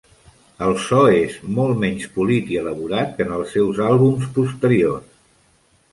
[0.67, 5.09] El so és molt menys polit i elaborat que en els seus àlbums posteriors.